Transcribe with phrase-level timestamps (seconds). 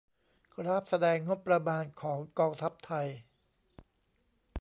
[0.55, 3.07] กราฟแสดงงบประมาณของกองทัพไทย